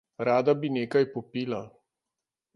[0.27, 1.61] Rada bi nekaj popila.